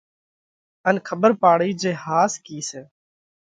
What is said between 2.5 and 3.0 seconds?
سئہ؟